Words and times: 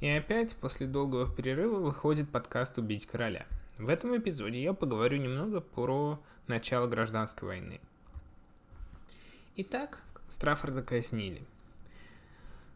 И 0.00 0.08
опять 0.08 0.54
после 0.56 0.86
долгого 0.86 1.26
перерыва 1.26 1.80
выходит 1.80 2.28
подкаст 2.28 2.76
«Убить 2.76 3.06
короля». 3.06 3.46
В 3.78 3.88
этом 3.88 4.14
эпизоде 4.16 4.62
я 4.62 4.74
поговорю 4.74 5.16
немного 5.16 5.62
про 5.62 6.20
начало 6.46 6.86
гражданской 6.86 7.48
войны. 7.48 7.80
Итак, 9.56 10.02
Страффорда 10.28 10.82
казнили. 10.82 11.42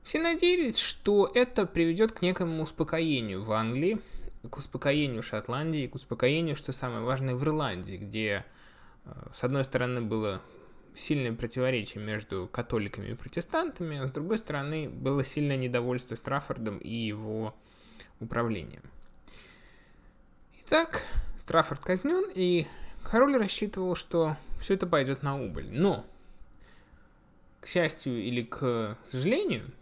Все 0.02 0.18
надеялись, 0.18 0.78
что 0.78 1.30
это 1.34 1.66
приведет 1.66 2.12
к 2.12 2.22
некому 2.22 2.62
успокоению 2.62 3.42
в 3.42 3.52
Англии, 3.52 4.00
к 4.48 4.56
успокоению 4.56 5.22
Шотландии, 5.22 5.88
к 5.88 5.94
успокоению, 5.96 6.56
что 6.56 6.72
самое 6.72 7.02
важное, 7.02 7.34
в 7.34 7.44
Ирландии, 7.44 7.96
где, 7.96 8.46
э, 9.04 9.10
с 9.34 9.44
одной 9.44 9.64
стороны, 9.64 10.00
было 10.00 10.40
сильное 10.94 11.32
противоречие 11.32 12.04
между 12.04 12.48
католиками 12.52 13.08
и 13.08 13.14
протестантами, 13.14 13.98
а 13.98 14.06
с 14.06 14.10
другой 14.10 14.38
стороны 14.38 14.88
было 14.88 15.24
сильное 15.24 15.56
недовольство 15.56 16.14
Страффордом 16.14 16.78
и 16.78 16.94
его 16.94 17.54
управлением. 18.20 18.82
Итак, 20.60 21.02
Страффорд 21.36 21.80
казнен, 21.80 22.30
и 22.34 22.66
король 23.02 23.36
рассчитывал, 23.36 23.96
что 23.96 24.36
все 24.60 24.74
это 24.74 24.86
пойдет 24.86 25.22
на 25.22 25.40
убыль. 25.40 25.68
Но, 25.70 26.06
к 27.60 27.66
счастью 27.66 28.22
или 28.22 28.42
к 28.42 28.96
сожалению, 29.04 29.72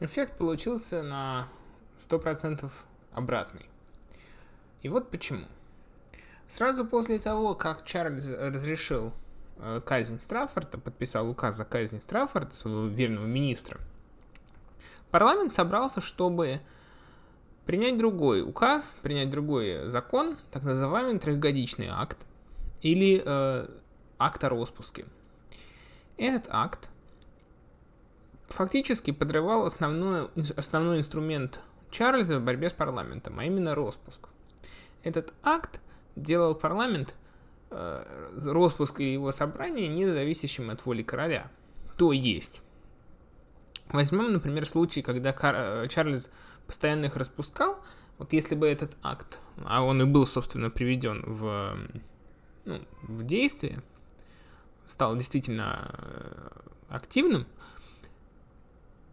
эффект 0.00 0.36
получился 0.38 1.02
на 1.02 1.48
100% 1.98 2.70
обратный. 3.12 3.66
И 4.82 4.88
вот 4.88 5.10
почему. 5.10 5.46
Сразу 6.48 6.84
после 6.84 7.18
того, 7.18 7.54
как 7.54 7.84
Чарльз 7.84 8.30
разрешил 8.30 9.12
казнь 9.84 10.20
Страффорда, 10.20 10.78
подписал 10.78 11.28
указ 11.28 11.58
о 11.60 11.64
казни 11.64 11.98
Страффорда, 11.98 12.54
своего 12.54 12.86
верного 12.86 13.26
министра, 13.26 13.80
парламент 15.10 15.54
собрался, 15.54 16.00
чтобы 16.00 16.60
принять 17.66 17.96
другой 17.96 18.42
указ, 18.42 18.96
принять 19.02 19.30
другой 19.30 19.88
закон, 19.88 20.36
так 20.50 20.62
называемый 20.62 21.18
трехгодичный 21.18 21.88
акт, 21.90 22.18
или 22.82 23.22
э, 23.24 23.66
акт 24.18 24.44
о 24.44 24.48
распуске. 24.48 25.06
Этот 26.18 26.46
акт 26.50 26.90
фактически 28.48 29.10
подрывал 29.10 29.64
основной, 29.64 30.28
основной 30.56 30.98
инструмент 30.98 31.60
Чарльза 31.90 32.38
в 32.38 32.44
борьбе 32.44 32.68
с 32.68 32.72
парламентом, 32.72 33.38
а 33.38 33.44
именно 33.44 33.74
распуск. 33.74 34.28
Этот 35.02 35.32
акт 35.42 35.80
делал 36.16 36.54
парламент 36.54 37.14
Э, 37.14 37.23
распуск 37.74 39.00
и 39.00 39.12
его 39.12 39.32
собрание 39.32 39.88
независящим 39.88 40.70
от 40.70 40.84
воли 40.86 41.02
короля. 41.02 41.50
То 41.96 42.12
есть, 42.12 42.62
возьмем, 43.88 44.32
например, 44.32 44.66
случай, 44.66 45.02
когда 45.02 45.34
э, 45.36 45.88
Чарльз 45.88 46.30
постоянно 46.66 47.06
их 47.06 47.16
распускал, 47.16 47.78
вот 48.18 48.32
если 48.32 48.54
бы 48.54 48.66
этот 48.66 48.96
акт, 49.02 49.40
а 49.64 49.82
он 49.82 50.02
и 50.02 50.04
был, 50.04 50.26
собственно, 50.26 50.70
приведен 50.70 51.22
в, 51.26 51.76
ну, 52.64 52.80
в 53.02 53.24
действие, 53.24 53.82
стал 54.86 55.16
действительно 55.16 55.90
э, 55.92 56.48
активным, 56.88 57.46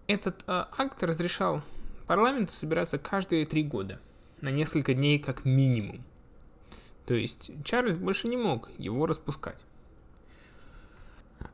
этот 0.07 0.43
акт 0.45 1.01
разрешал 1.03 1.61
парламенту 2.05 2.51
собираться 2.51 2.97
каждые 2.97 3.45
три 3.45 3.63
года, 3.63 3.99
на 4.41 4.49
несколько 4.49 4.93
дней 4.93 5.19
как 5.19 5.45
минимум. 5.45 6.03
То 7.05 7.13
есть 7.13 7.51
Чарльз 7.63 7.95
больше 7.95 8.27
не 8.27 8.37
мог 8.37 8.69
его 8.77 9.05
распускать. 9.05 9.59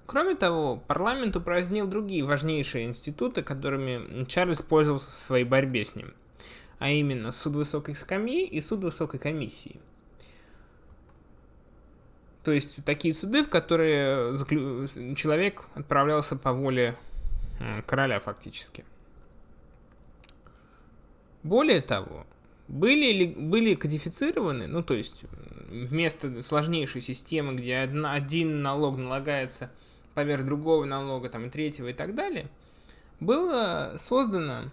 Кроме 0.06 0.36
того, 0.36 0.78
парламент 0.88 1.36
упразднил 1.36 1.88
другие 1.88 2.24
важнейшие 2.24 2.86
институты, 2.86 3.42
которыми 3.42 4.26
Чарльз 4.26 4.62
пользовался 4.62 5.12
в 5.12 5.20
своей 5.20 5.46
борьбе 5.46 5.86
с 5.86 5.96
ним, 5.96 6.14
а 6.80 6.90
именно 6.90 7.32
суд 7.32 7.56
высокой 7.56 7.96
скамьи 7.96 8.46
и 8.46 8.62
суд 8.62 8.84
высокой 8.84 9.20
комиссии. 9.20 9.80
То 12.44 12.54
есть 12.54 12.86
такие 12.86 13.14
суды, 13.14 13.44
в 13.44 13.50
которые 13.50 14.34
человек 15.16 15.66
отправлялся 15.74 16.38
по 16.38 16.54
воле 16.54 16.98
короля 17.86 18.22
фактически. 18.22 18.86
Более 21.44 21.82
того, 21.82 22.26
были, 22.68 23.12
ли, 23.12 23.26
были 23.28 23.76
кодифицированы, 23.76 24.68
ну 24.68 24.84
то 24.84 24.94
есть 24.94 25.24
вместо 25.70 26.42
сложнейшей 26.42 27.02
системы, 27.02 27.56
где 27.56 27.78
одна, 27.78 28.14
один 28.14 28.62
налог 28.62 28.98
налагается 28.98 29.72
поверх 30.14 30.46
другого 30.46 30.86
налога, 30.86 31.30
там 31.30 31.46
и 31.46 31.50
третьего 31.50 31.88
и 31.88 31.94
так 31.94 32.16
далее, 32.16 32.50
была 33.20 33.98
создана 33.98 34.72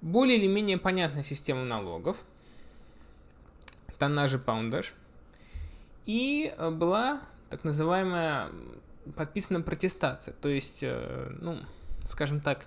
более 0.00 0.38
или 0.38 0.46
менее 0.46 0.78
понятная 0.78 1.22
система 1.22 1.64
налогов, 1.64 2.16
тоннаж 3.98 4.34
и 4.34 4.38
паундаж, 4.38 4.94
и 6.06 6.54
была 6.58 7.20
так 7.50 7.64
называемая 7.64 8.50
подписана 9.16 9.60
протестация, 9.60 10.34
то 10.34 10.48
есть, 10.48 10.78
э, 10.82 11.36
ну, 11.40 11.58
скажем 12.06 12.40
так, 12.40 12.66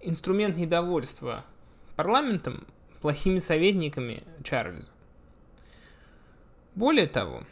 инструмент 0.00 0.56
недовольства 0.56 1.44
парламентом 1.96 2.66
плохими 3.00 3.38
советниками 3.38 4.22
Чарльза. 4.42 4.90
Более 6.74 7.06
того, 7.06 7.42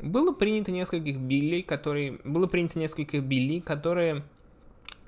было 0.00 0.32
принято 0.32 0.72
нескольких 0.72 1.18
биллей, 1.18 1.62
которые, 1.62 2.18
было 2.24 2.46
принято 2.46 2.78
несколько 2.78 3.20
биллей, 3.20 3.60
которые 3.60 4.22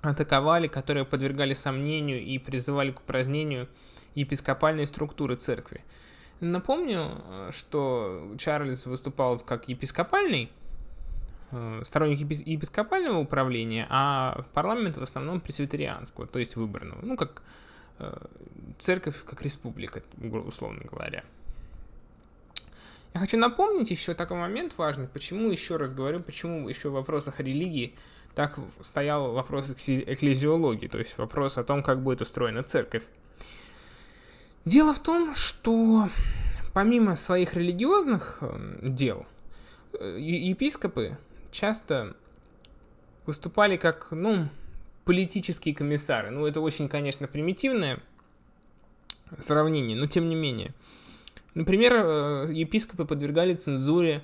атаковали, 0.03 0.67
которые 0.67 1.05
подвергали 1.05 1.55
сомнению 1.55 2.21
и 2.21 2.39
призывали 2.39 2.91
к 2.91 3.01
упразднению 3.01 3.69
епископальной 4.15 4.87
структуры 4.87 5.37
церкви. 5.37 5.81
Напомню, 6.41 7.23
что 7.51 8.35
Чарльз 8.37 8.85
выступал 8.87 9.39
как 9.39 9.69
епископальный, 9.69 10.51
э, 11.53 11.83
сторонник 11.85 12.21
епископального 12.21 13.19
управления, 13.19 13.87
а 13.89 14.45
парламент 14.53 14.97
в 14.97 15.03
основном 15.03 15.41
пресвитерианского, 15.41 16.27
то 16.27 16.41
есть 16.41 16.57
выборного. 16.57 17.01
Ну, 17.03 17.17
как 17.17 17.43
Э, 18.03 18.17
церковь 18.79 19.25
как 19.25 19.43
республика, 19.43 20.03
условно 20.47 20.83
говоря. 20.91 21.25
Я 23.15 23.21
хочу 23.21 23.37
напомнить 23.37 23.91
еще 23.91 24.15
такой 24.15 24.39
момент 24.39 24.75
важный, 24.79 25.07
почему, 25.07 25.51
еще 25.51 25.77
раз 25.77 25.93
говорю, 25.93 26.21
почему 26.21 26.69
еще 26.69 26.89
в 26.89 26.95
вопросах 26.95 27.41
религии 27.41 27.95
так 28.35 28.59
стоял 28.81 29.33
вопрос 29.33 29.71
экклезиологии, 29.71 30.89
то 30.89 30.99
есть 30.99 31.19
вопрос 31.19 31.59
о 31.59 31.65
том, 31.65 31.83
как 31.83 32.03
будет 32.03 32.23
устроена 32.23 32.63
церковь. 32.63 33.03
Дело 34.65 34.95
в 34.95 35.01
том, 35.01 35.35
что 35.35 36.09
помимо 36.73 37.17
своих 37.17 37.55
религиозных 37.55 38.39
э, 38.41 38.79
дел, 38.83 39.27
э, 39.93 40.19
епископы 40.19 41.19
часто 41.51 42.17
выступали 43.27 43.77
как, 43.77 44.09
ну, 44.13 44.49
политические 45.05 45.75
комиссары. 45.75 46.31
Ну, 46.31 46.47
это 46.47 46.61
очень, 46.61 46.89
конечно, 46.89 47.27
примитивное 47.27 48.01
сравнение, 49.41 49.97
но 49.97 50.07
тем 50.07 50.29
не 50.29 50.35
менее. 50.35 50.75
Например, 51.55 51.93
э, 51.93 52.53
епископы 52.53 53.05
подвергали 53.05 53.55
цензуре 53.55 54.23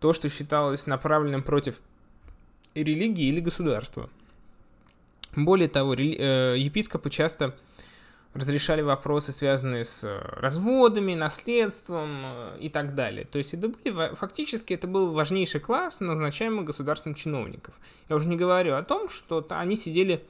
то, 0.00 0.12
что 0.12 0.28
считалось 0.28 0.86
направленным 0.86 1.42
против 1.42 1.80
религии 2.74 3.26
или 3.26 3.40
государства. 3.40 4.10
Более 5.34 5.68
того, 5.68 5.94
э, 5.94 6.56
епископы 6.58 7.10
часто 7.10 7.54
разрешали 8.34 8.82
вопросы, 8.82 9.32
связанные 9.32 9.86
с 9.86 10.04
э, 10.04 10.18
разводами, 10.40 11.14
наследством 11.14 12.54
и 12.60 12.68
так 12.68 12.94
далее. 12.94 13.24
То 13.24 13.38
есть 13.38 13.54
это 13.54 13.68
были, 13.68 14.14
фактически 14.14 14.74
это 14.74 14.86
был 14.86 15.12
важнейший 15.12 15.60
класс 15.60 16.00
назначаемых 16.00 16.66
государственных 16.66 17.18
чиновников. 17.18 17.74
Я 18.10 18.16
уже 18.16 18.28
не 18.28 18.36
говорю 18.36 18.74
о 18.74 18.82
том, 18.82 19.08
что 19.08 19.44
они 19.48 19.76
сидели 19.76 20.22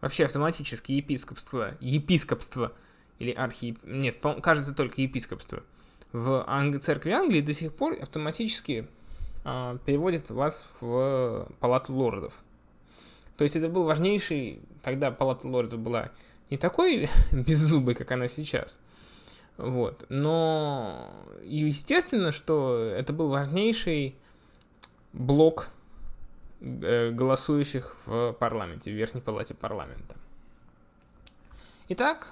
вообще 0.00 0.24
автоматически 0.24 0.92
епископство, 0.92 1.74
епископство 1.80 2.72
или 3.18 3.30
архи... 3.30 3.76
Нет, 3.84 4.16
кажется, 4.42 4.74
только 4.74 5.00
епископство. 5.02 5.62
В 6.12 6.44
Анг... 6.46 6.80
церкви 6.80 7.10
Англии 7.10 7.40
до 7.40 7.52
сих 7.52 7.74
пор 7.74 7.96
автоматически 8.00 8.86
э, 9.44 9.78
переводят 9.84 10.30
вас 10.30 10.66
в 10.80 11.48
палату 11.60 11.92
лордов. 11.92 12.34
То 13.36 13.42
есть 13.42 13.56
это 13.56 13.68
был 13.68 13.84
важнейший, 13.84 14.60
тогда 14.82 15.10
палата 15.10 15.48
лордов 15.48 15.80
была 15.80 16.10
не 16.50 16.56
такой 16.56 17.08
беззубый, 17.32 17.94
как 17.94 18.12
она 18.12 18.28
сейчас. 18.28 18.78
Вот. 19.56 20.06
Но 20.08 21.10
естественно, 21.42 22.32
что 22.32 22.76
это 22.78 23.12
был 23.12 23.28
важнейший 23.28 24.16
блок 25.12 25.68
э, 26.60 27.10
голосующих 27.10 27.96
в 28.06 28.32
парламенте, 28.32 28.90
в 28.90 28.94
Верхней 28.94 29.20
палате 29.20 29.54
парламента. 29.54 30.16
Итак, 31.88 32.28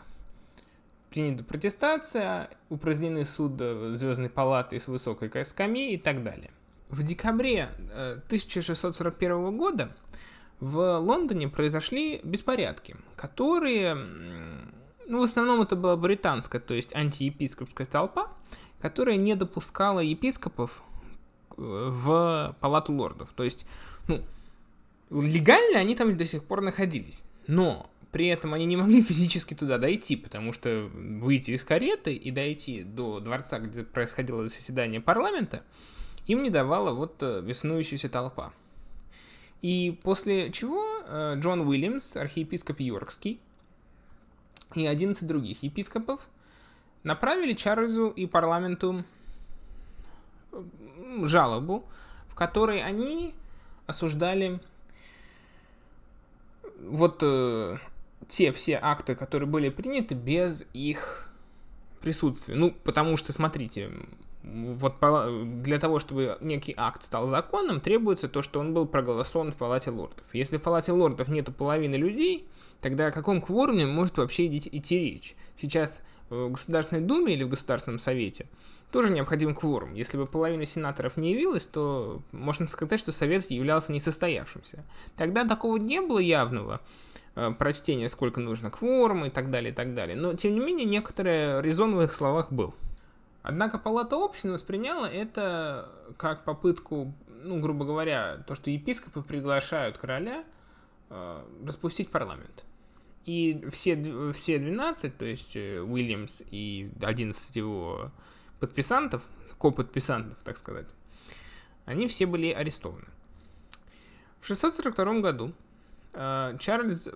принята 1.12 1.44
протестация, 1.44 2.50
упразднены 2.70 3.24
суд 3.24 3.52
Звездной 3.58 4.30
палаты 4.30 4.80
с 4.80 4.88
высокой 4.88 5.44
скамьи 5.44 5.92
и 5.94 5.98
так 5.98 6.22
далее. 6.22 6.50
В 6.88 7.02
декабре 7.02 7.68
1641 8.26 9.32
э, 9.32 9.50
года 9.52 9.96
в 10.60 10.98
Лондоне 10.98 11.48
произошли 11.48 12.20
беспорядки, 12.22 12.96
которые 13.16 13.96
ну, 15.06 15.20
в 15.20 15.22
основном 15.22 15.62
это 15.62 15.76
была 15.76 15.96
британская, 15.96 16.60
то 16.60 16.74
есть 16.74 16.94
антиепископская 16.94 17.86
толпа, 17.86 18.28
которая 18.80 19.16
не 19.16 19.34
допускала 19.34 20.00
епископов 20.00 20.82
э, 21.50 21.54
в 21.56 22.56
палату 22.60 22.92
лордов. 22.92 23.30
То 23.34 23.44
есть, 23.44 23.66
ну, 24.08 24.22
легально 25.10 25.80
они 25.80 25.94
там 25.94 26.16
до 26.16 26.24
сих 26.24 26.44
пор 26.44 26.62
находились, 26.62 27.24
но 27.46 27.90
при 28.12 28.28
этом 28.28 28.54
они 28.54 28.66
не 28.66 28.76
могли 28.76 29.02
физически 29.02 29.54
туда 29.54 29.78
дойти, 29.78 30.16
потому 30.16 30.52
что 30.52 30.90
выйти 30.92 31.52
из 31.52 31.64
кареты 31.64 32.14
и 32.14 32.30
дойти 32.30 32.84
до 32.84 33.18
дворца, 33.20 33.58
где 33.58 33.82
происходило 33.82 34.46
заседание 34.46 35.00
парламента, 35.00 35.64
им 36.26 36.42
не 36.42 36.50
давала 36.50 36.92
вот 36.92 37.22
э, 37.22 37.40
веснующаяся 37.42 38.08
толпа. 38.08 38.52
И 39.62 39.98
после 40.02 40.52
чего 40.52 40.84
э, 41.06 41.34
Джон 41.38 41.62
Уильямс, 41.62 42.16
архиепископ 42.16 42.80
Йоркский, 42.80 43.40
и 44.74 44.86
11 44.86 45.26
других 45.26 45.62
епископов 45.62 46.28
направили 47.02 47.52
Чарльзу 47.52 48.08
и 48.08 48.26
парламенту 48.26 49.04
жалобу, 51.22 51.84
в 52.28 52.34
которой 52.34 52.82
они 52.82 53.34
осуждали 53.86 54.60
вот 56.78 57.22
э, 57.22 57.78
те 58.28 58.52
все 58.52 58.78
акты, 58.80 59.14
которые 59.14 59.48
были 59.48 59.68
приняты 59.68 60.14
без 60.14 60.66
их 60.72 61.32
присутствия. 62.00 62.54
Ну, 62.54 62.70
потому 62.70 63.16
что, 63.16 63.32
смотрите, 63.32 63.90
вот 64.42 64.96
для 65.62 65.78
того, 65.78 66.00
чтобы 66.00 66.36
некий 66.40 66.74
акт 66.76 67.02
стал 67.04 67.26
законом, 67.28 67.80
требуется 67.80 68.28
то, 68.28 68.42
что 68.42 68.60
он 68.60 68.74
был 68.74 68.86
проголосован 68.86 69.52
в 69.52 69.56
Палате 69.56 69.90
лордов. 69.90 70.26
Если 70.32 70.56
в 70.56 70.62
Палате 70.62 70.92
лордов 70.92 71.28
нету 71.28 71.52
половины 71.52 71.94
людей, 71.94 72.48
тогда 72.80 73.06
о 73.06 73.12
каком 73.12 73.40
кворуме 73.40 73.86
может 73.86 74.18
вообще 74.18 74.48
идти, 74.48 74.68
идти 74.72 74.98
речь? 74.98 75.36
Сейчас 75.56 76.02
в 76.28 76.50
Государственной 76.50 77.02
Думе 77.02 77.34
или 77.34 77.44
в 77.44 77.48
Государственном 77.48 77.98
Совете 77.98 78.46
тоже 78.90 79.12
необходим 79.12 79.54
кворум. 79.54 79.94
Если 79.94 80.18
бы 80.18 80.26
половина 80.26 80.66
сенаторов 80.66 81.16
не 81.16 81.32
явилась, 81.32 81.66
то 81.66 82.20
можно 82.32 82.66
сказать, 82.68 83.00
что 83.00 83.12
Совет 83.12 83.50
являлся 83.50 83.92
несостоявшимся. 83.92 84.84
Тогда 85.16 85.46
такого 85.46 85.76
не 85.76 86.00
было 86.00 86.18
явного 86.18 86.80
э, 86.80 87.11
прочтения, 87.58 88.08
сколько 88.08 88.40
нужно 88.40 88.70
кворума 88.70 89.28
и 89.28 89.30
так 89.30 89.50
далее, 89.50 89.72
и 89.72 89.74
так 89.74 89.94
далее. 89.94 90.16
Но, 90.16 90.34
тем 90.34 90.54
не 90.54 90.60
менее, 90.60 90.84
некоторый 90.84 91.62
резон 91.62 91.94
в 91.94 92.02
их 92.02 92.12
словах 92.12 92.52
был. 92.52 92.74
Однако 93.42 93.78
Палата 93.78 94.16
общин 94.16 94.52
восприняла 94.52 95.10
это 95.10 95.88
как 96.16 96.44
попытку, 96.44 97.12
ну, 97.42 97.58
грубо 97.60 97.84
говоря, 97.84 98.44
то, 98.46 98.54
что 98.54 98.70
епископы 98.70 99.22
приглашают 99.22 99.98
короля 99.98 100.44
э, 101.10 101.44
распустить 101.66 102.08
парламент. 102.08 102.64
И 103.24 103.64
все, 103.70 104.32
все 104.32 104.58
12, 104.58 105.16
то 105.16 105.24
есть 105.24 105.56
э, 105.56 105.80
Уильямс 105.80 106.42
и 106.50 106.90
11 107.02 107.56
его 107.56 108.12
подписантов, 108.60 109.22
коподписантов, 109.58 110.42
так 110.44 110.56
сказать, 110.56 110.86
они 111.84 112.06
все 112.06 112.26
были 112.26 112.52
арестованы. 112.52 113.06
В 114.40 114.46
642 114.46 115.20
году 115.20 115.48
э, 115.48 115.52
Чарльз 116.12 117.08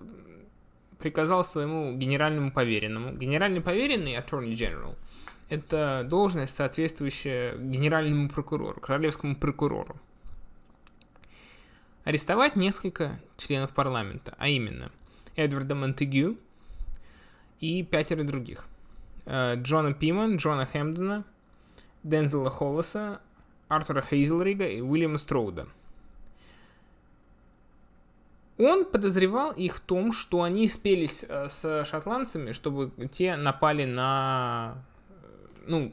приказал 0.98 1.44
своему 1.44 1.96
генеральному 1.96 2.50
поверенному, 2.50 3.12
генеральный 3.12 3.60
поверенный, 3.60 4.16
Attorney 4.16 4.52
General, 4.52 4.96
это 5.48 6.04
должность, 6.08 6.56
соответствующая 6.56 7.56
генеральному 7.56 8.28
прокурору, 8.28 8.80
королевскому 8.80 9.36
прокурору. 9.36 9.96
Арестовать 12.04 12.56
несколько 12.56 13.20
членов 13.36 13.72
парламента, 13.72 14.34
а 14.38 14.48
именно 14.48 14.90
Эдварда 15.36 15.74
Монтегю 15.74 16.38
и 17.60 17.82
пятеро 17.84 18.24
других. 18.24 18.66
Э, 19.24 19.54
Джона 19.56 19.92
Пиман, 19.92 20.36
Джона 20.36 20.66
Хэмдена, 20.66 21.24
Дензела 22.02 22.50
Холлеса, 22.50 23.20
Артура 23.68 24.02
Хейзелрига 24.02 24.66
и 24.66 24.80
Уильяма 24.80 25.18
Строуда. 25.18 25.68
Он 28.58 28.84
подозревал 28.84 29.52
их 29.52 29.76
в 29.76 29.80
том, 29.80 30.12
что 30.12 30.42
они 30.42 30.66
спелись 30.66 31.24
э, 31.28 31.48
с 31.48 31.84
шотландцами, 31.84 32.52
чтобы 32.52 32.90
те 33.08 33.36
напали 33.36 33.84
на 33.84 34.82
ну, 35.66 35.92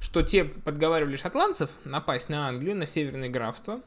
что 0.00 0.22
те 0.22 0.44
подговаривали 0.44 1.16
шотландцев 1.16 1.70
напасть 1.84 2.28
на 2.28 2.48
Англию, 2.48 2.76
на 2.76 2.86
северное 2.86 3.30
графство, 3.30 3.80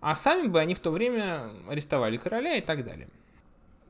а 0.00 0.16
сами 0.16 0.48
бы 0.48 0.58
они 0.60 0.74
в 0.74 0.80
то 0.80 0.90
время 0.90 1.50
арестовали 1.68 2.16
короля 2.16 2.56
и 2.56 2.60
так 2.60 2.84
далее. 2.84 3.08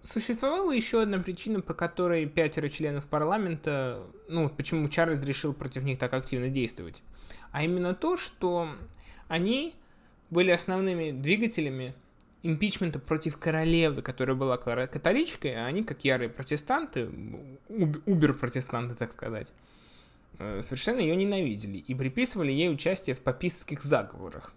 Существовала 0.02 0.72
еще 0.72 1.02
одна 1.02 1.18
причина, 1.18 1.60
по 1.60 1.74
которой 1.74 2.26
пятеро 2.26 2.68
членов 2.68 3.06
парламента, 3.06 4.02
ну, 4.28 4.50
почему 4.50 4.88
Чарльз 4.88 5.22
решил 5.22 5.54
против 5.54 5.84
них 5.84 5.98
так 5.98 6.12
активно 6.12 6.48
действовать. 6.48 7.02
А 7.52 7.62
именно 7.62 7.94
то, 7.94 8.16
что 8.16 8.68
они 9.28 9.74
были 10.30 10.50
основными 10.50 11.12
двигателями 11.12 11.94
импичмента 12.42 12.98
против 12.98 13.38
королевы, 13.38 14.02
которая 14.02 14.36
была 14.36 14.56
католичкой, 14.56 15.54
а 15.54 15.66
они, 15.66 15.84
как 15.84 16.04
ярые 16.04 16.28
протестанты, 16.28 17.08
убер-протестанты, 17.68 18.94
так 18.94 19.12
сказать, 19.12 19.52
Э, 20.38 20.60
совершенно 20.62 21.00
ее 21.00 21.14
ненавидели 21.14 21.78
и 21.78 21.94
приписывали 21.94 22.52
ей 22.52 22.72
участие 22.72 23.14
в 23.14 23.20
папистских 23.20 23.82
заговорах. 23.82 24.52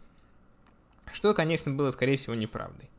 Что, 1.13 1.33
конечно, 1.33 1.71
было, 1.71 1.91
скорее 1.91 2.17
всего, 2.17 2.35
неправдой. 2.35 2.89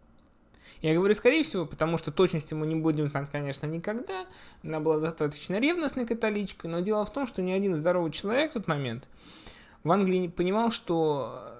Я 0.83 0.95
говорю 0.95 1.15
скорее 1.15 1.43
всего, 1.43 1.65
потому 1.65 1.97
что 1.97 2.13
точности 2.13 2.53
мы 2.53 2.67
не 2.67 2.75
будем 2.75 3.09
знать, 3.09 3.31
конечно, 3.31 3.67
никогда. 3.67 4.27
Она 4.63 4.79
была 4.79 5.01
достаточно 5.01 5.59
ревностной 5.59 6.07
католичкой, 6.07 6.71
но 6.71 6.81
дело 6.81 7.05
в 7.07 7.13
том, 7.13 7.27
что 7.27 7.41
ни 7.43 7.51
один 7.51 7.75
здоровый 7.75 8.13
человек 8.13 8.51
в 8.51 8.55
тот 8.55 8.69
момент 8.69 9.09
в 9.83 9.91
Англии 9.91 10.29
понимал, 10.29 10.71
что 10.71 11.56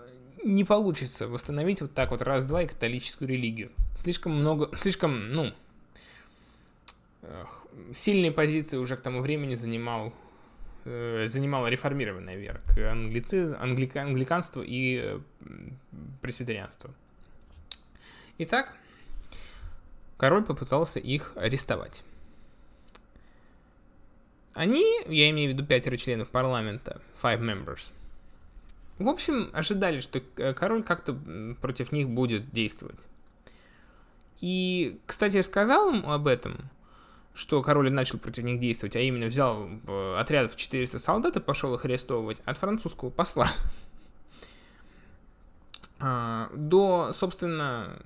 не 0.47 0.65
получится 0.65 1.27
восстановить 1.27 1.81
вот 1.81 1.93
так 1.93 2.11
вот 2.11 2.23
раз-два 2.23 2.63
и 2.63 2.67
католическую 2.67 3.29
религию. 3.29 3.71
Слишком 3.99 4.33
много, 4.33 4.75
слишком, 4.77 5.33
ну, 5.33 5.53
сильные 7.93 8.33
позиции 8.33 8.77
уже 8.77 8.97
к 8.97 9.01
тому 9.01 9.21
времени 9.21 9.57
занимал 9.57 10.15
э, 10.85 11.27
занимала 11.27 11.67
реформированная 11.67 12.37
вера 12.37 12.61
к 12.69 12.79
англици, 12.79 13.57
англика, 13.59 14.03
англиканству 14.03 14.63
и 14.63 15.01
э, 15.03 15.21
пресвитерианству. 16.23 16.91
Итак, 18.39 18.77
король 20.17 20.45
попытался 20.45 21.01
их 21.01 21.33
арестовать. 21.35 22.05
Они, 24.55 25.03
я 25.09 25.29
имею 25.31 25.51
в 25.51 25.55
виду 25.55 25.67
пятеро 25.67 25.97
членов 25.97 26.29
парламента, 26.29 27.03
five 27.21 27.41
members, 27.41 27.93
в 28.99 29.09
общем, 29.09 29.51
ожидали, 29.53 30.01
что 30.01 30.23
э, 30.37 30.55
король 30.55 30.83
как-то 30.83 31.19
против 31.61 31.93
них 31.93 32.09
будет 32.09 32.51
действовать. 32.51 32.99
И, 34.41 34.99
кстати, 35.07 35.37
я 35.37 35.43
сказал 35.43 35.95
им 35.95 36.09
об 36.09 36.27
этом, 36.27 36.71
что 37.35 37.63
король 37.63 37.93
начал 37.93 38.19
против 38.19 38.45
них 38.45 38.61
действовать, 38.61 38.97
а 38.97 39.01
именно 39.01 39.27
взял 39.27 39.69
отряд 40.17 40.51
в 40.51 40.57
400 40.57 40.99
солдат 40.99 41.37
и 41.37 41.41
пошел 41.41 41.75
их 41.75 41.85
арестовывать 41.85 42.41
от 42.45 42.59
французского 42.59 43.11
посла. 43.11 43.49
А, 45.99 46.51
до, 46.55 47.13
собственно, 47.15 47.99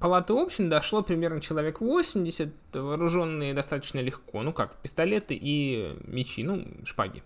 палаты 0.00 0.32
общин 0.32 0.68
дошло 0.68 1.02
примерно 1.02 1.40
человек 1.40 1.80
80, 1.80 2.52
вооруженные 2.72 3.54
достаточно 3.54 4.00
легко, 4.00 4.42
ну 4.42 4.52
как, 4.52 4.74
пистолеты 4.78 5.38
и 5.40 5.96
мечи, 6.04 6.42
ну, 6.42 6.66
шпаги. 6.84 7.22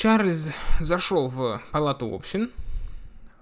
Чарльз 0.00 0.52
зашел 0.80 1.28
в 1.28 1.60
палату 1.72 2.06
общин 2.14 2.50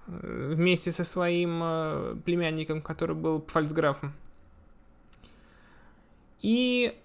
э, 0.07 0.53
вместе 0.55 0.91
со 0.91 1.05
своим 1.05 1.61
э, 1.63 2.15
племянником, 2.25 2.81
который 2.81 3.15
был 3.15 3.45
фальцграфом. 3.47 4.11
И, 6.41 6.99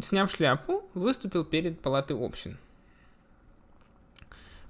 сняв 0.00 0.30
шляпу, 0.30 0.88
выступил 0.94 1.44
перед 1.44 1.80
палатой 1.80 2.16
общин. 2.16 2.56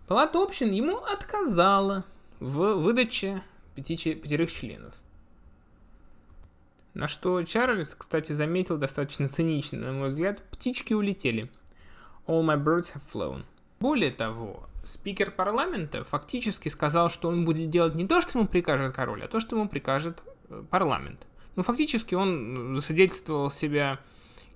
Палата 0.06 0.42
общин 0.42 0.70
ему 0.70 0.96
отказала 0.96 2.06
в 2.40 2.76
выдаче 2.76 3.42
пяти, 3.74 4.14
пятерых 4.14 4.50
членов. 4.50 4.94
На 6.94 7.08
что 7.08 7.42
Чарльз, 7.42 7.94
кстати, 7.94 8.32
заметил 8.32 8.78
достаточно 8.78 9.28
цинично, 9.28 9.80
на 9.80 9.92
мой 9.92 10.08
взгляд, 10.08 10.42
птички 10.50 10.94
улетели. 10.94 11.50
All 12.26 12.44
my 12.44 12.56
birds 12.56 12.92
have 12.94 13.02
flown. 13.12 13.44
Более 13.80 14.10
того, 14.10 14.68
спикер 14.84 15.30
парламента 15.30 16.04
фактически 16.04 16.68
сказал, 16.68 17.10
что 17.10 17.28
он 17.28 17.44
будет 17.44 17.70
делать 17.70 17.94
не 17.94 18.06
то, 18.06 18.20
что 18.20 18.38
ему 18.38 18.48
прикажет 18.48 18.94
король, 18.94 19.24
а 19.24 19.28
то, 19.28 19.40
что 19.40 19.56
ему 19.56 19.68
прикажет 19.68 20.22
э, 20.48 20.62
парламент. 20.70 21.26
Ну, 21.56 21.62
фактически 21.62 22.14
он 22.14 22.76
засвидетельствовал 22.76 23.50
себя 23.50 23.98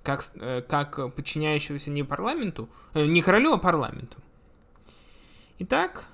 как, 0.02 0.22
э, 0.36 0.62
как 0.62 1.14
подчиняющегося 1.14 1.90
не 1.90 2.04
парламенту, 2.04 2.68
э, 2.94 3.06
не 3.06 3.22
королю, 3.22 3.52
а 3.52 3.58
парламенту. 3.58 4.16
Итак, 5.58 6.04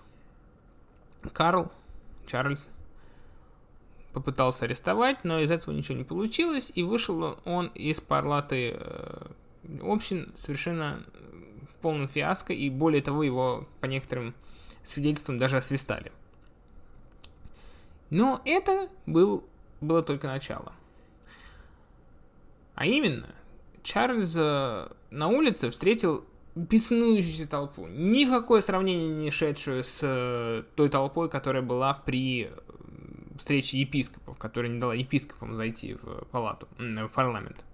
Карл, 1.33 1.71
Чарльз, 2.27 2.71
попытался 4.13 4.65
арестовать, 4.65 5.25
но 5.25 5.41
из 5.41 5.51
этого 5.51 5.75
ничего 5.75 5.99
не 5.99 6.05
получилось, 6.05 6.73
и 6.75 6.83
вышел 6.83 7.39
он 7.45 7.67
из 7.75 8.01
палаты 8.01 8.77
э, 8.79 9.27
общин 9.83 10.33
совершенно 10.37 11.05
полным 11.83 12.09
фиаско, 12.09 12.53
и 12.53 12.71
более 12.71 13.03
того, 13.03 13.23
его 13.23 13.67
по 13.81 13.87
некоторым 13.87 14.35
свидетельствам 14.83 15.39
даже 15.39 15.59
освистали. 15.59 16.13
Но 18.11 18.41
это 18.45 18.89
был, 19.07 19.45
было 19.81 20.03
только 20.03 20.27
начало. 20.27 20.73
А 22.75 22.87
именно, 22.87 23.29
Чарльз 23.83 24.35
э, 24.37 24.89
на 25.11 25.29
улице 25.29 25.71
встретил 25.71 26.25
беснующуюся 26.55 27.49
толпу. 27.49 27.87
Никакое 27.87 28.61
сравнение 28.61 29.09
не 29.09 29.31
шедшее 29.31 29.83
с 29.83 30.01
э, 30.03 30.65
той 30.77 30.89
толпой, 30.89 31.29
которая 31.29 31.63
была 31.63 31.95
при 31.95 32.45
э, 32.45 32.59
встрече 33.39 33.79
епископов, 33.79 34.39
которая 34.39 34.71
не 34.71 34.79
дала 34.79 34.95
епископам 34.95 35.55
зайти 35.55 35.95
в 35.95 36.27
палату, 36.31 36.69
в 36.79 37.09
парламент. 37.09 37.65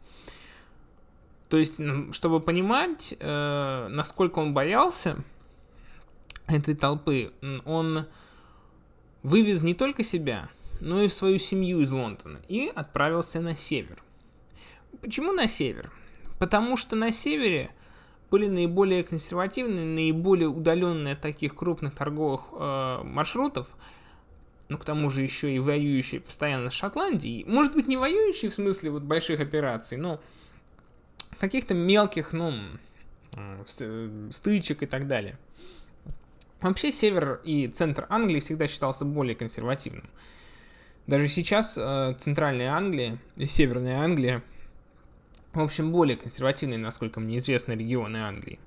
То 1.48 1.56
есть, 1.56 1.80
чтобы 2.12 2.40
понимать, 2.40 3.14
э, 3.18 3.88
насколько 3.90 4.38
он 4.38 4.52
боялся 4.52 5.24
этой 6.46 6.74
толпы, 6.74 7.32
он 7.64 8.06
вывез 9.22 9.62
не 9.62 9.74
только 9.74 10.02
себя, 10.02 10.50
но 10.80 11.02
и 11.02 11.08
свою 11.08 11.38
семью 11.38 11.80
из 11.80 11.90
Лондона 11.90 12.40
и 12.48 12.70
отправился 12.74 13.40
на 13.40 13.56
север. 13.56 14.02
Почему 15.00 15.32
на 15.32 15.48
север? 15.48 15.92
Потому 16.38 16.76
что 16.76 16.96
на 16.96 17.12
севере 17.12 17.70
были 18.30 18.46
наиболее 18.46 19.02
консервативные, 19.02 19.86
наиболее 19.86 20.48
удаленные 20.48 21.14
от 21.14 21.20
таких 21.20 21.54
крупных 21.54 21.94
торговых 21.94 22.42
э, 22.52 23.02
маршрутов, 23.04 23.68
ну, 24.68 24.76
к 24.76 24.84
тому 24.84 25.08
же 25.08 25.22
еще 25.22 25.50
и 25.54 25.58
воюющие 25.58 26.20
постоянно 26.20 26.70
с 26.70 26.74
Шотландией. 26.74 27.44
Может 27.44 27.74
быть, 27.74 27.88
не 27.88 27.96
воюющие 27.96 28.50
в 28.50 28.54
смысле 28.54 28.90
вот 28.90 29.02
больших 29.02 29.40
операций, 29.40 29.96
но 29.96 30.20
каких-то 31.38 31.74
мелких, 31.74 32.32
ну, 32.32 32.54
стычек 34.30 34.82
и 34.82 34.86
так 34.86 35.06
далее. 35.06 35.38
Вообще 36.60 36.90
север 36.90 37.40
и 37.44 37.68
центр 37.68 38.06
Англии 38.08 38.40
всегда 38.40 38.66
считался 38.66 39.04
более 39.04 39.36
консервативным. 39.36 40.10
Даже 41.06 41.28
сейчас 41.28 41.78
э, 41.78 42.14
центральная 42.18 42.72
Англия 42.72 43.18
и 43.36 43.46
северная 43.46 44.00
Англия, 44.00 44.42
в 45.52 45.60
общем, 45.60 45.92
более 45.92 46.16
консервативные, 46.16 46.78
насколько 46.78 47.20
мне 47.20 47.38
известно, 47.38 47.72
регионы 47.72 48.18
Англии. 48.18 48.58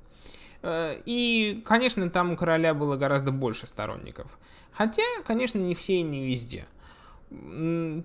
Э, 0.64 1.00
и, 1.06 1.62
конечно, 1.66 2.10
там 2.10 2.32
у 2.32 2.38
короля 2.38 2.74
было 2.74 2.96
гораздо 2.96 3.32
больше 3.32 3.68
сторонников. 3.68 4.40
Хотя, 4.72 5.04
конечно, 5.26 5.60
не 5.60 5.76
все 5.76 6.00
и 6.00 6.02
не 6.02 6.26
везде. 6.26 6.66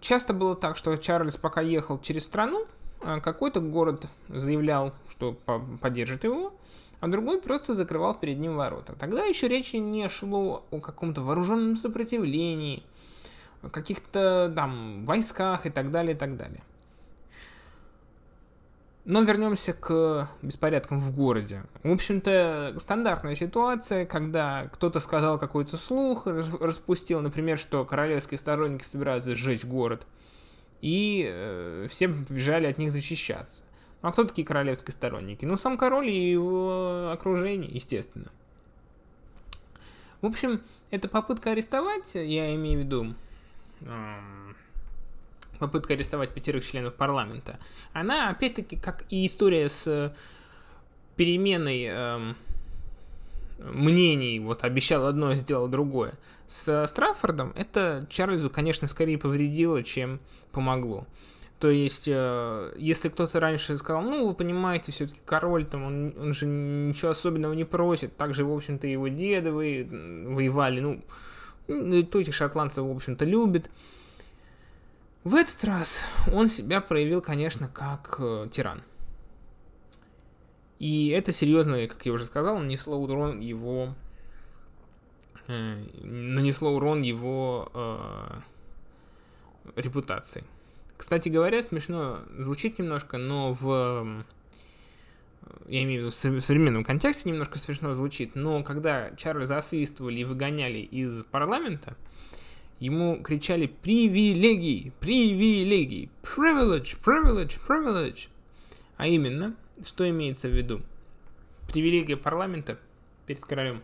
Часто 0.03 0.35
было 0.35 0.55
так, 0.55 0.77
что 0.77 0.95
Чарльз 0.97 1.37
пока 1.37 1.61
ехал 1.61 2.01
через 2.01 2.25
страну, 2.27 2.67
какой-то 3.01 3.61
город 3.61 4.07
заявлял, 4.29 4.93
что 5.09 5.37
поддержит 5.81 6.25
его, 6.25 6.53
а 7.01 7.09
другой 7.09 7.41
просто 7.41 7.75
закрывал 7.75 8.15
перед 8.15 8.39
ним 8.39 8.57
ворота. 8.57 8.95
Тогда 8.99 9.25
еще 9.25 9.49
речи 9.49 9.77
не 9.77 10.09
шло 10.09 10.65
о 10.71 10.81
каком-то 10.81 11.23
вооруженном 11.23 11.77
сопротивлении, 11.77 12.83
о 13.63 13.69
каких-то 13.69 14.53
там 14.55 15.05
войсках 15.05 15.67
и 15.67 15.71
так 15.71 15.91
далее, 15.91 16.15
и 16.15 16.19
так 16.19 16.37
далее. 16.37 16.63
Но 19.05 19.21
вернемся 19.23 19.73
к 19.73 20.29
беспорядкам 20.43 21.01
в 21.01 21.15
городе. 21.15 21.63
В 21.85 21.93
общем-то, 21.93 22.75
стандартная 22.81 23.37
ситуация, 23.37 24.05
когда 24.05 24.69
кто-то 24.73 24.99
сказал 24.99 25.39
какой-то 25.39 25.77
слух, 25.77 26.27
распустил, 26.27 27.21
например, 27.21 27.57
что 27.57 27.85
королевские 27.85 28.39
сторонники 28.39 28.83
собираются 28.83 29.35
сжечь 29.37 29.65
город– 29.65 30.07
и 30.81 31.27
э, 31.29 31.87
все 31.89 32.09
побежали 32.09 32.67
от 32.67 32.79
них 32.79 32.93
защищаться. 32.93 33.63
Ну, 34.03 34.09
а 34.09 34.13
кто 34.13 34.25
такие 34.25 34.47
королевские 34.47 34.93
сторонники? 34.93 35.45
Ну, 35.45 35.57
сам 35.57 35.77
король 35.79 36.11
и 36.11 36.31
его 36.31 37.11
окружение, 37.13 37.71
естественно. 37.71 38.31
В 40.21 40.27
общем, 40.27 40.61
эта 40.91 41.09
попытка 41.09 41.53
арестовать, 41.53 42.15
я 42.15 42.55
имею 42.55 42.81
в 42.81 42.85
виду, 42.85 43.15
эм, 43.83 44.57
попытка 45.59 45.95
арестовать 45.95 46.33
пятерых 46.33 46.65
членов 46.65 46.95
парламента, 46.95 47.59
она, 47.93 48.31
опять-таки, 48.31 48.77
как 48.77 49.05
и 49.11 49.27
история 49.27 49.69
с 49.69 50.15
переменой 51.17 51.85
эм, 51.85 52.37
мнений, 53.59 54.39
вот 54.41 54.65
обещал 54.65 55.07
одно, 55.07 55.35
сделал 55.35 55.69
другое. 55.69 56.15
С 56.47 56.87
Страффордом 56.87 57.53
это 57.57 58.07
Чарльзу, 58.11 58.51
конечно, 58.51 58.89
скорее 58.89 59.19
повредило, 59.19 59.83
чем 59.83 60.21
помогло. 60.53 61.07
То 61.59 61.71
есть, 61.71 62.07
э, 62.07 62.75
если 62.77 63.09
кто-то 63.09 63.41
раньше 63.41 63.79
сказал, 63.79 64.03
ну, 64.03 64.29
вы 64.29 64.35
понимаете, 64.35 64.93
все-таки 64.93 65.21
король, 65.25 65.65
там, 65.65 65.85
он, 65.85 66.15
он 66.19 66.35
же 66.35 66.45
ничего 66.47 67.11
особенного 67.11 67.55
не 67.55 67.65
просит, 67.65 68.17
также, 68.17 68.45
в 68.45 68.53
общем-то, 68.53 68.87
его 68.87 69.09
деды 69.09 69.53
вы, 69.53 69.87
воевали, 69.91 70.81
ну, 70.81 71.03
ну, 71.67 72.03
то 72.03 72.21
этих 72.21 72.35
шотландцев, 72.35 72.85
в 72.85 72.91
общем-то, 72.91 73.25
любит. 73.25 73.71
В 75.25 75.35
этот 75.35 75.65
раз 75.65 76.07
он 76.31 76.49
себя 76.49 76.81
проявил, 76.83 77.23
конечно, 77.23 77.69
как 77.69 78.17
э, 78.19 78.47
тиран. 78.51 78.83
И 80.79 81.09
это 81.09 81.33
серьезно, 81.33 81.87
как 81.87 82.05
я 82.05 82.13
уже 82.13 82.25
сказал, 82.25 82.59
нанесло 82.59 82.97
урон 82.97 83.41
его... 83.41 83.95
Э, 85.49 85.83
нанесло 86.03 86.73
урон 86.73 87.03
его 87.03 87.71
э, 87.73 88.41
репутации. 89.77 90.45
Кстати 90.97 91.29
говоря, 91.29 91.63
смешно 91.63 92.21
звучит 92.39 92.79
немножко, 92.79 93.19
но 93.19 93.55
в... 93.55 94.25
Я 95.69 95.85
имею 95.85 96.11
в 96.11 96.15
виду 96.23 96.41
в 96.41 96.45
современном 96.45 96.85
контексте 96.85 97.31
немножко 97.31 97.59
смешно 97.59 97.95
звучит, 97.95 98.35
но 98.35 98.63
когда 98.63 99.11
Чарльза 99.17 99.59
освистывали 99.59 100.21
и 100.21 100.25
выгоняли 100.25 100.79
из 100.79 101.23
парламента, 101.25 101.97
ему 102.81 103.23
кричали 103.23 103.67
«Привилегий! 103.67 104.93
Привилегий! 105.01 106.11
Privilege! 106.23 106.97
Privilege! 107.05 107.59
Privilege!» 107.67 108.29
А 108.97 109.07
именно, 109.07 109.55
что 109.85 110.09
имеется 110.09 110.49
в 110.49 110.53
виду? 110.53 110.83
Привилегия 111.69 112.17
парламента 112.17 112.79
перед 113.27 113.45
королем. 113.45 113.83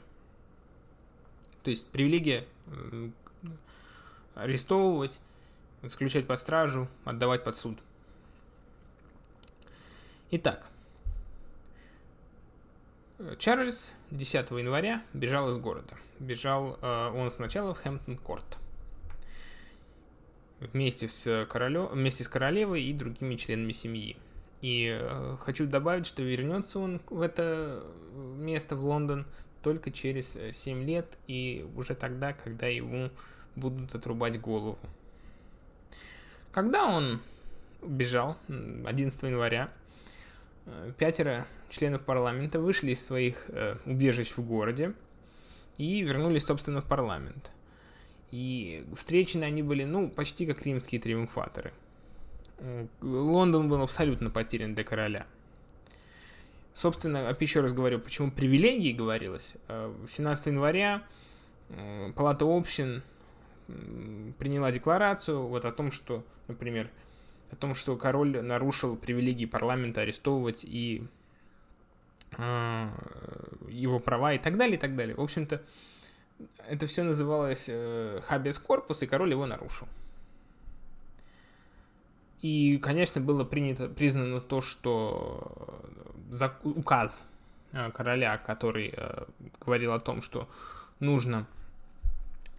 То 1.63 1.71
есть 1.71 1.87
привилегия 1.87 2.47
арестовывать, 4.35 5.21
заключать 5.83 6.27
под 6.27 6.39
стражу, 6.39 6.89
отдавать 7.05 7.45
под 7.45 7.57
суд. 7.57 7.79
Итак, 10.31 10.67
Чарльз 13.39 13.93
10 14.11 14.51
января 14.53 15.03
бежал 15.13 15.51
из 15.51 15.59
города. 15.59 15.97
Бежал 16.19 16.79
э, 16.81 17.11
он 17.15 17.31
сначала 17.31 17.75
в 17.75 17.85
Хэмптон-Корт 17.85 18.59
вместе 20.73 21.09
с, 21.09 21.47
королем, 21.47 21.87
вместе 21.87 22.25
с 22.25 22.29
королевой 22.29 22.83
и 22.83 22.93
другими 22.93 23.37
членами 23.37 23.73
семьи. 23.73 24.17
И 24.63 24.97
э, 24.97 25.37
хочу 25.41 25.67
добавить, 25.67 26.07
что 26.07 26.23
вернется 26.23 26.79
он 26.79 27.01
в 27.11 27.21
это 27.21 27.85
место, 28.37 28.77
в 28.77 28.85
Лондон, 28.85 29.27
только 29.61 29.91
через 29.91 30.39
7 30.53 30.81
э, 30.81 30.85
лет 30.85 31.19
и 31.27 31.67
уже 31.77 31.97
тогда, 31.97 32.33
когда 32.33 32.69
ему 32.69 33.11
будут 33.57 33.93
отрубать 33.95 34.41
голову. 34.41 34.79
Когда 36.53 36.87
он 36.87 37.21
бежал 37.83 38.37
11 38.49 39.23
января, 39.25 39.69
э, 40.67 40.93
пятеро 40.97 41.45
членов 41.69 42.03
парламента 42.03 42.61
вышли 42.61 42.93
из 42.93 43.05
своих 43.05 43.47
э, 43.49 43.79
убежищ 43.85 44.31
в 44.37 44.47
городе 44.47 44.95
и 45.77 46.03
вернулись, 46.03 46.45
собственно, 46.45 46.83
в 46.83 46.87
парламент. 46.87 47.51
И 48.31 48.87
встречены 48.95 49.43
они 49.43 49.65
были, 49.65 49.83
ну, 49.83 50.09
почти 50.09 50.47
как 50.47 50.63
римские 50.63 51.01
триумфаторы– 51.01 51.73
Лондон 53.01 53.69
был 53.69 53.83
абсолютно 53.83 54.31
потерян 54.31 54.75
для 54.75 54.85
короля. 54.85 55.27
Собственно, 56.75 57.37
еще 57.39 57.61
раз 57.61 57.73
говорю, 57.73 57.99
почему 57.99 58.31
привилегии 58.31 58.93
говорилось. 58.93 59.57
17 60.09 60.47
э, 60.47 60.51
января 60.51 61.03
э, 61.69 62.13
Палата 62.15 62.45
общин 62.45 63.03
приняла 64.39 64.73
декларацию 64.73 65.47
вот 65.47 65.65
о 65.65 65.73
том, 65.73 65.93
что, 65.93 66.25
например, 66.49 66.91
о 67.51 67.57
том, 67.57 67.75
что 67.75 67.97
король 67.97 68.41
нарушил 68.41 68.97
привилегии 68.97 69.45
парламента 69.45 70.01
арестовывать 70.01 70.65
и 70.65 71.07
э, 72.39 72.89
его 73.69 73.99
права 73.99 74.33
и 74.33 74.39
так 74.39 74.57
далее, 74.57 74.77
и 74.77 74.81
так 74.81 74.97
далее. 74.97 75.15
В 75.15 75.21
общем-то, 75.21 75.63
это 76.69 76.87
все 76.87 77.03
называлось 77.03 77.67
э, 77.69 78.21
habeas 78.29 78.61
corpus, 78.67 79.05
и 79.05 79.07
король 79.07 79.31
его 79.31 79.47
нарушил. 79.47 79.87
И, 82.43 82.79
конечно, 82.79 83.21
было 83.21 83.45
принято, 83.45 83.89
признано 83.89 84.41
то, 84.41 84.61
что 84.61 85.81
указ 86.65 87.25
э, 87.73 87.91
короля, 87.93 88.37
который 88.37 88.93
э, 88.97 89.25
говорил 89.65 89.93
о 89.93 90.01
том, 90.01 90.23
что 90.23 90.49
нужно 90.99 91.47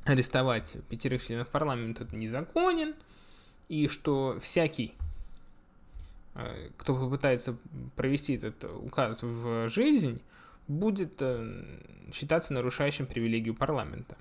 арестовать 0.06 0.78
пятерых 0.90 1.26
членов 1.26 1.50
парламента, 1.50 2.06
это 2.06 2.16
незаконен. 2.16 2.96
и 3.70 3.88
что 3.88 4.38
всякий, 4.42 4.94
кто 6.78 6.96
попытается 6.96 7.58
провести 7.96 8.36
этот 8.36 8.66
указ 8.66 9.24
в 9.24 9.70
жизнь, 9.70 10.22
будет 10.68 11.22
считаться 12.12 12.54
нарушающим 12.54 13.06
привилегию 13.06 13.56
парламента 13.56 14.18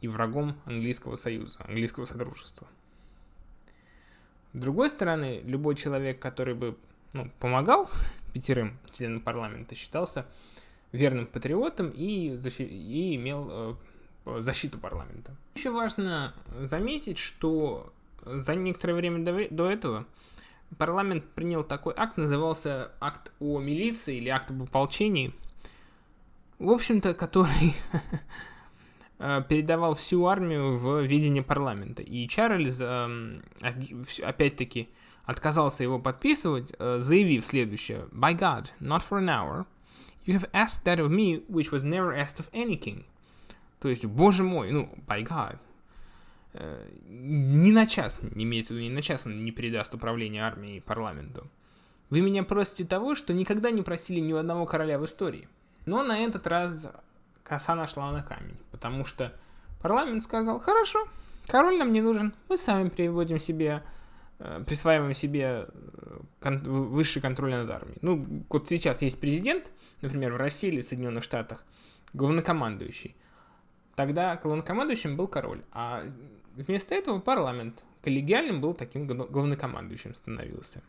и 0.00 0.08
врагом 0.08 0.56
английского 0.64 1.16
союза, 1.16 1.64
английского 1.66 2.06
содружества. 2.06 2.66
С 4.56 4.58
другой 4.58 4.88
стороны, 4.88 5.42
любой 5.44 5.74
человек, 5.74 6.18
который 6.18 6.54
бы 6.54 6.78
ну, 7.12 7.30
помогал 7.40 7.90
пятерым 8.32 8.78
членам 8.90 9.20
парламента, 9.20 9.74
считался 9.74 10.24
верным 10.92 11.26
патриотом 11.26 11.90
и, 11.90 12.30
защи- 12.30 12.66
и 12.66 13.16
имел 13.16 13.76
э, 14.24 14.40
защиту 14.40 14.78
парламента. 14.78 15.36
Еще 15.56 15.70
важно 15.70 16.32
заметить, 16.58 17.18
что 17.18 17.92
за 18.24 18.54
некоторое 18.54 18.94
время 18.94 19.22
до, 19.22 19.46
до 19.54 19.70
этого 19.70 20.06
парламент 20.78 21.26
принял 21.34 21.62
такой 21.62 21.92
акт, 21.94 22.16
назывался 22.16 22.92
акт 22.98 23.32
о 23.40 23.60
милиции 23.60 24.16
или 24.16 24.30
акт 24.30 24.50
об 24.50 24.62
ополчении, 24.62 25.34
в 26.58 26.70
общем-то, 26.70 27.12
который 27.12 27.74
передавал 29.18 29.94
всю 29.94 30.26
армию 30.26 30.76
в 30.76 31.02
видение 31.02 31.42
парламента. 31.42 32.02
И 32.02 32.28
Чарльз, 32.28 32.80
эм, 32.82 33.42
опять-таки, 34.22 34.88
отказался 35.26 35.82
его 35.82 35.98
подписывать, 35.98 36.72
э, 36.78 36.98
заявив 37.00 37.44
следующее. 37.44 38.06
By 38.12 38.38
God, 38.38 38.68
not 38.80 39.02
for 39.08 39.18
an 39.18 39.28
hour, 39.28 39.66
you 40.24 40.38
have 40.38 40.50
asked 40.52 40.84
that 40.84 40.98
of 40.98 41.10
me, 41.10 41.44
which 41.48 41.70
was 41.70 41.82
never 41.82 42.14
asked 42.14 42.38
of 42.38 42.50
any 42.52 42.80
king. 42.80 43.04
То 43.80 43.88
есть, 43.88 44.06
боже 44.06 44.44
мой, 44.44 44.70
ну, 44.70 44.88
by 45.06 45.26
God, 45.26 45.58
э, 46.54 46.88
ни 47.08 47.72
на 47.72 47.86
час, 47.86 48.20
не 48.34 48.44
имеется 48.44 48.72
в 48.72 48.76
виду, 48.76 48.88
ни 48.88 48.94
на 48.94 49.02
час 49.02 49.26
он 49.26 49.44
не 49.44 49.50
передаст 49.50 49.94
управление 49.94 50.44
армией 50.44 50.80
парламенту. 50.80 51.50
Вы 52.08 52.20
меня 52.20 52.44
просите 52.44 52.84
того, 52.84 53.16
что 53.16 53.34
никогда 53.34 53.72
не 53.72 53.82
просили 53.82 54.20
ни 54.20 54.32
у 54.32 54.36
одного 54.36 54.64
короля 54.64 54.98
в 54.98 55.04
истории. 55.04 55.48
Но 55.86 56.04
на 56.04 56.20
этот 56.20 56.46
раз 56.46 56.88
коса 57.46 57.74
нашла 57.74 58.10
на 58.12 58.22
камень, 58.22 58.56
потому 58.70 59.04
что 59.04 59.32
парламент 59.80 60.22
сказал, 60.22 60.60
хорошо, 60.60 61.06
король 61.46 61.78
нам 61.78 61.92
не 61.92 62.00
нужен, 62.00 62.34
мы 62.48 62.58
сами 62.58 62.88
приводим 62.88 63.38
себе, 63.38 63.82
э, 64.38 64.64
присваиваем 64.66 65.14
себе 65.14 65.68
э, 65.68 66.18
кон- 66.40 66.58
высший 66.58 67.22
контроль 67.22 67.52
над 67.52 67.70
армией. 67.70 67.98
Ну, 68.02 68.44
вот 68.48 68.68
сейчас 68.68 69.02
есть 69.02 69.20
президент, 69.20 69.70
например, 70.02 70.32
в 70.32 70.36
России 70.36 70.68
или 70.68 70.80
в 70.80 70.84
Соединенных 70.84 71.22
Штатах, 71.22 71.64
главнокомандующий. 72.12 73.14
Тогда 73.94 74.36
главнокомандующим 74.36 75.16
был 75.16 75.28
король, 75.28 75.62
а 75.72 76.04
вместо 76.54 76.94
этого 76.94 77.20
парламент 77.20 77.82
коллегиальным 78.02 78.60
был 78.60 78.74
таким 78.74 79.06
главнокомандующим 79.06 80.14
становился. 80.14 80.82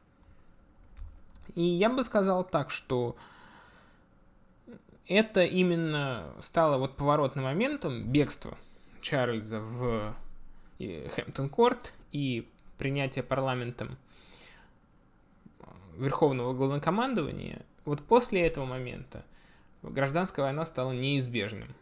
И 1.56 1.62
я 1.62 1.90
бы 1.90 2.04
сказал 2.04 2.44
так, 2.44 2.70
что 2.70 3.16
это 5.08 5.44
именно 5.44 6.34
стало 6.42 6.78
вот 6.78 6.96
поворотным 6.98 7.46
моментом 7.46 8.04
бегства 8.04 8.58
Чарльза 9.02 9.60
в 9.60 10.16
Хэмптон-Корт 10.80 11.94
и 12.12 12.48
принятие 12.78 13.24
парламентом 13.24 13.98
э, 15.60 15.66
Верховного 15.98 16.54
Главнокомандования. 16.54 17.66
Вот 17.86 18.04
после 18.04 18.46
этого 18.46 18.66
момента 18.66 19.24
гражданская 19.82 20.46
война 20.46 20.66
стала 20.66 20.92
неизбежным. 20.92 21.74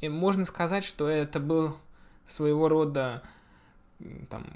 И 0.00 0.08
можно 0.08 0.44
сказать, 0.44 0.84
что 0.84 1.08
это 1.08 1.40
был 1.40 1.76
своего 2.26 2.68
рода 2.68 3.22
там, 4.30 4.46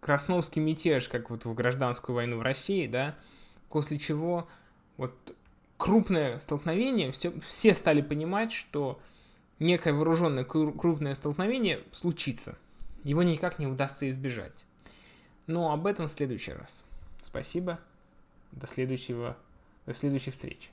красновский 0.00 0.62
мятеж, 0.62 1.08
как 1.08 1.30
вот 1.30 1.44
в 1.44 1.54
гражданскую 1.54 2.14
войну 2.14 2.38
в 2.38 2.42
России, 2.42 2.86
да, 2.86 3.16
после 3.68 3.98
чего 3.98 4.46
вот 4.96 5.12
крупное 5.82 6.38
столкновение, 6.38 7.10
все, 7.10 7.32
все 7.40 7.74
стали 7.74 8.02
понимать, 8.02 8.52
что 8.52 9.00
некое 9.58 9.92
вооруженное 9.92 10.44
крупное 10.44 11.16
столкновение 11.16 11.80
случится. 11.90 12.56
Его 13.02 13.24
никак 13.24 13.58
не 13.58 13.66
удастся 13.66 14.08
избежать. 14.08 14.64
Но 15.48 15.72
об 15.72 15.88
этом 15.88 16.06
в 16.06 16.12
следующий 16.12 16.52
раз. 16.52 16.84
Спасибо. 17.24 17.80
До 18.52 18.68
следующего, 18.68 19.36
до 19.84 19.92
следующих 19.92 20.34
встреч. 20.34 20.70